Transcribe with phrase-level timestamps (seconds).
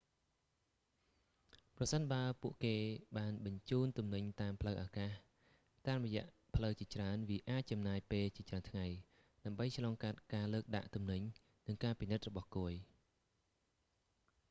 [1.77, 2.75] ប្រសិនបើពួកគេ
[3.17, 5.13] បានបញ្ជូនទំនិញតាមផ្លូវអាកាស
[5.87, 8.85] តាមរយៈផ្លូវជាច្រើន វាអាចចំណាយពេលជាច្រើនថ្ងៃ
[9.45, 11.21] ដើម្បីឆ្លងកាត់ការលើកដាក់ទំនិញ
[11.67, 12.73] និងការពិនិត្យរបស់គយ